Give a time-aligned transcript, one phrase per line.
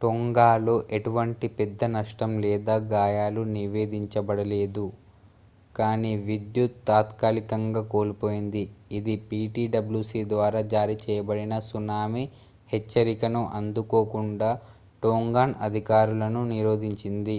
[0.00, 4.84] టోంగాలో ఎటువంటి పెద్ద నష్టం లేదా గాయాలు నివేదించబడలేదు
[5.74, 8.64] కానీ విద్యుత్ తాత్కాలికంగా కోల్పోయింది
[8.98, 12.24] ఇది ptwc ద్వారా జారీ చేయబడిన సునామీ
[12.70, 14.50] హెచ్చరికను అందుకోకుండా
[15.02, 17.38] టోంగాన్ అధికారులను నిరోధించింది